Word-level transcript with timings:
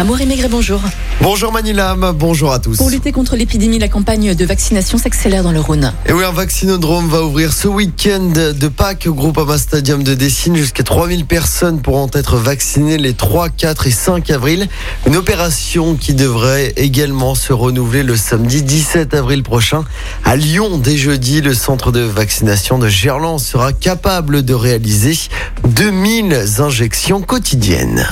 Amour 0.00 0.20
et 0.20 0.26
Maigret, 0.26 0.46
bonjour. 0.48 0.80
Bonjour 1.20 1.50
Manilam, 1.50 2.12
bonjour 2.16 2.52
à 2.52 2.60
tous. 2.60 2.76
Pour 2.76 2.88
lutter 2.88 3.10
contre 3.10 3.34
l'épidémie, 3.34 3.80
la 3.80 3.88
campagne 3.88 4.32
de 4.32 4.44
vaccination 4.44 4.96
s'accélère 4.96 5.42
dans 5.42 5.50
le 5.50 5.58
Rhône. 5.58 5.92
Et 6.06 6.12
oui, 6.12 6.22
un 6.22 6.30
vaccinodrome 6.30 7.08
va 7.08 7.24
ouvrir 7.24 7.52
ce 7.52 7.66
week-end 7.66 8.30
de 8.56 8.68
Pâques 8.68 9.06
au 9.08 9.12
Groupama 9.12 9.58
Stadium 9.58 10.04
de 10.04 10.14
Dessine. 10.14 10.54
Jusqu'à 10.54 10.84
3000 10.84 11.26
personnes 11.26 11.82
pourront 11.82 12.08
être 12.14 12.36
vaccinées 12.36 12.96
les 12.96 13.12
3, 13.12 13.48
4 13.48 13.88
et 13.88 13.90
5 13.90 14.30
avril. 14.30 14.68
Une 15.08 15.16
opération 15.16 15.96
qui 15.96 16.14
devrait 16.14 16.74
également 16.76 17.34
se 17.34 17.52
renouveler 17.52 18.04
le 18.04 18.16
samedi 18.16 18.62
17 18.62 19.14
avril 19.14 19.42
prochain. 19.42 19.84
À 20.24 20.36
Lyon, 20.36 20.78
dès 20.78 20.96
jeudi, 20.96 21.40
le 21.40 21.54
centre 21.54 21.90
de 21.90 22.02
vaccination 22.02 22.78
de 22.78 22.86
Gerland 22.86 23.40
sera 23.40 23.72
capable 23.72 24.44
de 24.44 24.54
réaliser 24.54 25.18
2000 25.64 26.60
injections 26.60 27.20
quotidiennes. 27.20 28.06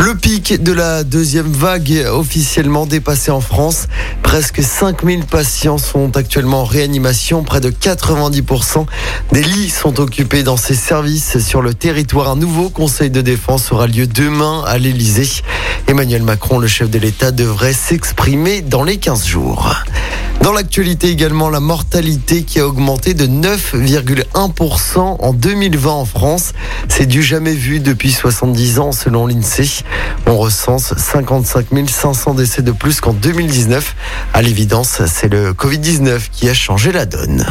Le 0.00 0.16
pic 0.16 0.60
de 0.60 0.72
la 0.72 1.04
deuxième 1.12 1.52
vague 1.52 2.06
officiellement 2.10 2.86
dépassé 2.86 3.30
en 3.30 3.42
France. 3.42 3.86
Presque 4.22 4.62
5000 4.62 5.26
patients 5.26 5.76
sont 5.76 6.16
actuellement 6.16 6.62
en 6.62 6.64
réanimation. 6.64 7.42
Près 7.42 7.60
de 7.60 7.68
90% 7.68 8.86
des 9.30 9.42
lits 9.42 9.68
sont 9.68 10.00
occupés 10.00 10.42
dans 10.42 10.56
ces 10.56 10.74
services 10.74 11.38
sur 11.38 11.60
le 11.60 11.74
territoire. 11.74 12.30
Un 12.30 12.36
nouveau 12.36 12.70
conseil 12.70 13.10
de 13.10 13.20
défense 13.20 13.72
aura 13.72 13.88
lieu 13.88 14.06
demain 14.06 14.64
à 14.66 14.78
l'Elysée. 14.78 15.42
Emmanuel 15.86 16.22
Macron, 16.22 16.58
le 16.58 16.66
chef 16.66 16.88
de 16.88 16.98
l'État, 16.98 17.30
devrait 17.30 17.74
s'exprimer 17.74 18.62
dans 18.62 18.82
les 18.82 18.96
15 18.96 19.26
jours. 19.26 19.70
Dans 20.42 20.52
l'actualité 20.52 21.08
également, 21.08 21.50
la 21.50 21.60
mortalité 21.60 22.42
qui 22.42 22.58
a 22.58 22.66
augmenté 22.66 23.14
de 23.14 23.28
9,1% 23.28 24.98
en 24.98 25.32
2020 25.32 25.90
en 25.92 26.04
France. 26.04 26.52
C'est 26.88 27.06
du 27.06 27.22
jamais 27.22 27.54
vu 27.54 27.78
depuis 27.78 28.10
70 28.10 28.80
ans 28.80 28.90
selon 28.90 29.28
l'INSEE. 29.28 29.84
On 30.26 30.36
recense 30.36 30.94
55 30.96 31.66
500 31.88 32.34
décès 32.34 32.62
de 32.62 32.72
plus 32.72 33.00
qu'en 33.00 33.12
2019. 33.12 33.94
À 34.34 34.42
l'évidence, 34.42 35.02
c'est 35.06 35.28
le 35.28 35.52
Covid-19 35.52 36.22
qui 36.32 36.48
a 36.48 36.54
changé 36.54 36.90
la 36.90 37.06
donne. 37.06 37.46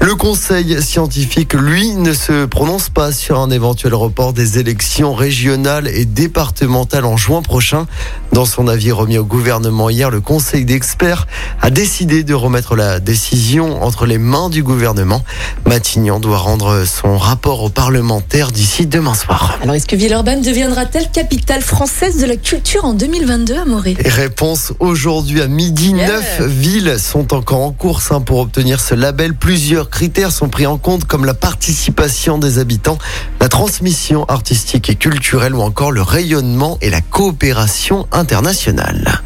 Le 0.00 0.14
conseil 0.14 0.82
scientifique, 0.82 1.54
lui, 1.54 1.94
ne 1.94 2.12
se 2.12 2.44
prononce 2.44 2.90
pas 2.90 3.10
sur 3.10 3.40
un 3.40 3.50
éventuel 3.50 3.94
report 3.94 4.34
des 4.34 4.58
élections 4.58 5.14
régionales 5.14 5.88
et 5.88 6.04
départementales 6.04 7.06
en 7.06 7.16
juin 7.16 7.40
prochain. 7.40 7.86
Dans 8.32 8.44
son 8.44 8.68
avis 8.68 8.92
remis 8.92 9.16
au 9.16 9.24
gouvernement 9.24 9.88
hier, 9.88 10.10
le 10.10 10.20
conseil 10.20 10.66
d'experts 10.66 11.26
a 11.62 11.70
décidé 11.70 12.17
de 12.24 12.34
remettre 12.34 12.76
la 12.76 13.00
décision 13.00 13.82
entre 13.82 14.06
les 14.06 14.18
mains 14.18 14.48
du 14.48 14.62
gouvernement. 14.62 15.24
Matignon 15.66 16.20
doit 16.20 16.38
rendre 16.38 16.84
son 16.84 17.18
rapport 17.18 17.62
aux 17.62 17.68
parlementaires 17.68 18.50
d'ici 18.50 18.86
demain 18.86 19.14
soir. 19.14 19.58
Alors, 19.62 19.74
est-ce 19.74 19.86
que 19.86 19.96
Villeurbanne 19.96 20.42
deviendra-t-elle 20.42 21.10
capitale 21.10 21.62
française 21.62 22.20
de 22.20 22.26
la 22.26 22.36
culture 22.36 22.84
en 22.84 22.94
2022, 22.94 23.56
Amoré 23.56 23.96
Réponse 24.04 24.72
aujourd'hui 24.80 25.40
à 25.42 25.48
midi. 25.48 25.94
Neuf 25.94 26.40
villes 26.42 26.96
sont 26.98 27.34
encore 27.34 27.60
en 27.60 27.72
course 27.72 28.12
hein, 28.12 28.20
pour 28.20 28.38
obtenir 28.38 28.80
ce 28.80 28.94
label. 28.94 29.34
Plusieurs 29.34 29.90
critères 29.90 30.32
sont 30.32 30.48
pris 30.48 30.66
en 30.66 30.78
compte 30.78 31.04
comme 31.04 31.24
la 31.24 31.34
participation 31.34 32.38
des 32.38 32.58
habitants, 32.58 32.98
la 33.40 33.48
transmission 33.48 34.24
artistique 34.26 34.90
et 34.90 34.94
culturelle 34.94 35.54
ou 35.54 35.62
encore 35.62 35.92
le 35.92 36.02
rayonnement 36.02 36.78
et 36.80 36.90
la 36.90 37.00
coopération 37.00 38.06
internationale. 38.12 39.22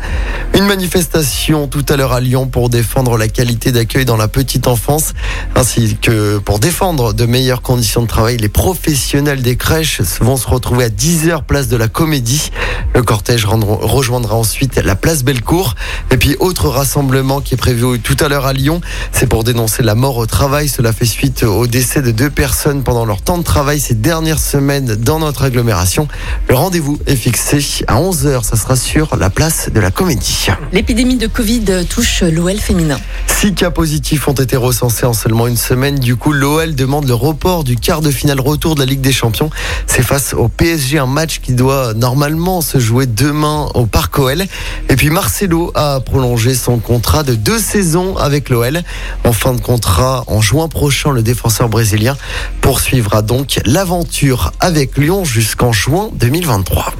Une 0.54 0.66
manifestation 0.66 1.66
tout 1.66 1.84
à 1.88 1.96
l'heure 1.96 2.12
à 2.12 2.20
Lyon 2.20 2.46
pour 2.46 2.68
défendre 2.68 3.16
la 3.16 3.28
qualité 3.28 3.72
d'accueil 3.72 4.04
dans 4.04 4.18
la 4.18 4.28
petite 4.28 4.66
enfance, 4.66 5.14
ainsi 5.54 5.96
que 5.96 6.36
pour 6.38 6.58
défendre 6.58 7.14
de 7.14 7.24
meilleures 7.24 7.62
conditions 7.62 8.02
de 8.02 8.06
travail. 8.06 8.36
Les 8.36 8.50
professionnels 8.50 9.40
des 9.40 9.56
crèches 9.56 10.02
vont 10.20 10.36
se 10.36 10.46
retrouver 10.46 10.84
à 10.84 10.88
10h 10.90 11.44
place 11.44 11.68
de 11.68 11.76
la 11.76 11.88
Comédie. 11.88 12.50
Le 12.94 13.02
cortège 13.02 13.46
rejoindra 13.46 14.34
ensuite 14.34 14.76
la 14.76 14.94
place 14.94 15.24
Bellecour. 15.24 15.74
Et 16.10 16.18
puis 16.18 16.36
autre 16.38 16.68
rassemblement 16.68 17.40
qui 17.40 17.54
est 17.54 17.56
prévu 17.56 17.98
tout 18.00 18.16
à 18.20 18.28
l'heure 18.28 18.44
à 18.44 18.52
Lyon, 18.52 18.82
c'est 19.10 19.26
pour 19.26 19.44
dénoncer 19.44 19.82
la 19.82 19.94
mort 19.94 20.18
au 20.18 20.26
travail. 20.26 20.68
Cela 20.68 20.92
fait 20.92 21.06
suite 21.06 21.44
au 21.44 21.66
décès 21.66 22.02
de 22.02 22.10
deux 22.10 22.30
personnes 22.30 22.82
pendant 22.82 23.06
leur 23.06 23.22
temps 23.22 23.38
de 23.38 23.42
travail 23.42 23.80
ces 23.80 23.94
dernières 23.94 24.38
semaines 24.38 24.96
dans 24.96 25.18
notre 25.18 25.44
agglomération. 25.44 26.08
Le 26.50 26.54
rendez-vous 26.54 26.98
est 27.06 27.16
fixé 27.16 27.64
à 27.86 27.94
11h. 27.94 28.44
Ça 28.44 28.56
sera 28.56 28.76
sur 28.76 29.16
la 29.16 29.30
place 29.30 29.70
de 29.72 29.80
la 29.80 29.90
Comédie. 29.90 30.41
L'épidémie 30.72 31.16
de 31.16 31.26
Covid 31.26 31.86
touche 31.88 32.22
l'OL 32.22 32.56
féminin. 32.58 32.98
Six 33.26 33.54
cas 33.54 33.70
positifs 33.70 34.28
ont 34.28 34.32
été 34.32 34.56
recensés 34.56 35.04
en 35.04 35.12
seulement 35.12 35.46
une 35.46 35.56
semaine. 35.56 35.98
Du 35.98 36.16
coup, 36.16 36.32
l'OL 36.32 36.74
demande 36.74 37.06
le 37.06 37.14
report 37.14 37.64
du 37.64 37.76
quart 37.76 38.00
de 38.00 38.10
finale 38.10 38.40
retour 38.40 38.74
de 38.74 38.80
la 38.80 38.86
Ligue 38.86 39.00
des 39.00 39.12
Champions. 39.12 39.50
C'est 39.86 40.02
face 40.02 40.32
au 40.32 40.48
PSG, 40.48 40.98
un 40.98 41.06
match 41.06 41.40
qui 41.40 41.52
doit 41.52 41.92
normalement 41.94 42.60
se 42.60 42.78
jouer 42.78 43.06
demain 43.06 43.68
au 43.74 43.86
Parc 43.86 44.18
OL. 44.18 44.44
Et 44.88 44.96
puis 44.96 45.10
Marcelo 45.10 45.72
a 45.74 46.00
prolongé 46.00 46.54
son 46.54 46.78
contrat 46.78 47.22
de 47.22 47.34
deux 47.34 47.58
saisons 47.58 48.16
avec 48.16 48.48
l'OL. 48.48 48.82
En 49.24 49.32
fin 49.32 49.52
de 49.54 49.60
contrat, 49.60 50.24
en 50.26 50.40
juin 50.40 50.68
prochain, 50.68 51.10
le 51.12 51.22
défenseur 51.22 51.68
brésilien 51.68 52.16
poursuivra 52.60 53.22
donc 53.22 53.60
l'aventure 53.64 54.52
avec 54.60 54.96
Lyon 54.96 55.24
jusqu'en 55.24 55.72
juin 55.72 56.10
2023. 56.14 56.94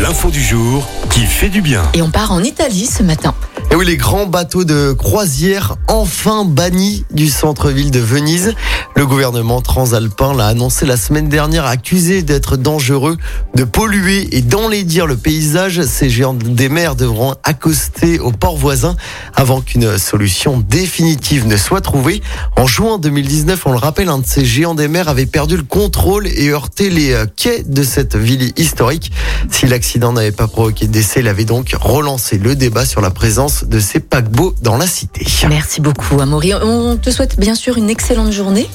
L'info 0.00 0.30
du 0.30 0.42
jour 0.42 0.88
qui 1.10 1.26
fait 1.26 1.50
du 1.50 1.60
bien. 1.60 1.82
Et 1.92 2.00
on 2.00 2.10
part 2.10 2.32
en 2.32 2.42
Italie 2.42 2.86
ce 2.86 3.02
matin. 3.02 3.34
Et 3.72 3.76
oui, 3.76 3.86
les 3.86 3.96
grands 3.96 4.26
bateaux 4.26 4.64
de 4.64 4.92
croisière 4.92 5.76
enfin 5.86 6.44
bannis 6.44 7.04
du 7.12 7.28
centre-ville 7.28 7.92
de 7.92 8.00
Venise. 8.00 8.54
Le 8.96 9.06
gouvernement 9.06 9.62
transalpin 9.62 10.34
l'a 10.34 10.48
annoncé 10.48 10.86
la 10.86 10.96
semaine 10.96 11.28
dernière, 11.28 11.66
accusé 11.66 12.22
d'être 12.22 12.56
dangereux, 12.56 13.16
de 13.54 13.62
polluer 13.62 14.36
et 14.36 14.42
d'enlaidir 14.42 15.06
le 15.06 15.16
paysage. 15.16 15.82
Ces 15.82 16.10
géants 16.10 16.34
des 16.34 16.68
mers 16.68 16.96
devront 16.96 17.36
accoster 17.44 18.18
au 18.18 18.32
port 18.32 18.56
voisin 18.56 18.96
avant 19.36 19.60
qu'une 19.60 19.98
solution 19.98 20.58
définitive 20.58 21.46
ne 21.46 21.56
soit 21.56 21.80
trouvée. 21.80 22.22
En 22.56 22.66
juin 22.66 22.98
2019, 22.98 23.66
on 23.66 23.72
le 23.72 23.78
rappelle, 23.78 24.08
un 24.08 24.18
de 24.18 24.26
ces 24.26 24.44
géants 24.44 24.74
des 24.74 24.88
mers 24.88 25.08
avait 25.08 25.26
perdu 25.26 25.56
le 25.56 25.62
contrôle 25.62 26.26
et 26.26 26.48
heurté 26.48 26.90
les 26.90 27.12
euh, 27.12 27.26
quais 27.36 27.62
de 27.62 27.84
cette 27.84 28.16
ville 28.16 28.52
historique. 28.56 29.12
Si 29.48 29.66
l'accident 29.68 30.12
n'avait 30.12 30.32
pas 30.32 30.48
provoqué 30.48 30.88
de 30.88 30.92
décès, 30.92 31.20
il 31.20 31.28
avait 31.28 31.44
donc 31.44 31.76
relancé 31.80 32.36
le 32.36 32.56
débat 32.56 32.84
sur 32.84 33.00
la 33.00 33.10
présence 33.10 33.59
de 33.64 33.78
ces 33.80 34.00
paquebots 34.00 34.54
dans 34.62 34.76
la 34.76 34.86
cité. 34.86 35.26
Merci 35.48 35.80
beaucoup, 35.80 36.20
Amaury. 36.20 36.54
On 36.54 36.96
te 36.96 37.10
souhaite 37.10 37.38
bien 37.38 37.54
sûr 37.54 37.76
une 37.76 37.90
excellente 37.90 38.32
journée. 38.32 38.68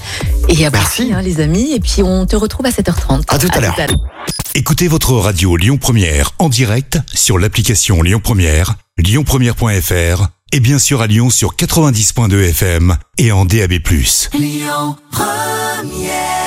Et 0.49 0.65
à 0.65 0.69
Merci. 0.69 1.11
hein, 1.13 1.21
les 1.21 1.39
amis. 1.41 1.73
Et 1.73 1.79
puis, 1.79 2.03
on 2.03 2.25
te 2.25 2.35
retrouve 2.35 2.65
à 2.65 2.69
7h30. 2.69 3.23
À 3.27 3.37
tout 3.37 3.47
à 3.53 3.59
l'heure. 3.59 3.75
Écoutez 4.53 4.87
votre 4.87 5.13
radio 5.13 5.57
Lyon 5.57 5.77
Première 5.77 6.31
en 6.39 6.49
direct 6.49 6.97
sur 7.13 7.37
l'application 7.37 8.01
Lyon 8.01 8.21
Première, 8.23 8.75
lyonpremière.fr 8.97 10.27
et 10.53 10.59
bien 10.61 10.79
sûr 10.79 11.01
à 11.01 11.07
Lyon 11.07 11.29
sur 11.29 11.55
90.2 11.55 12.49
FM 12.49 12.95
et 13.17 13.31
en 13.33 13.43
DAB+. 13.45 13.73
Lyon 14.33 14.95
Première 15.11 16.44